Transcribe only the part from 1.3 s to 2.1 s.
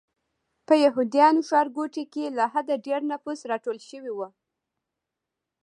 ښارګوټي